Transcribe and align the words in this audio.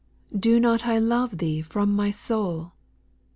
Do 0.35 0.59
not 0.59 0.87
I 0.87 0.97
love 0.97 1.37
Thee 1.37 1.61
from 1.61 1.93
my 1.93 2.09
soul 2.09 2.71